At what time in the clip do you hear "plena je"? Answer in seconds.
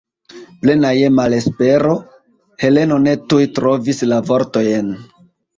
0.61-1.11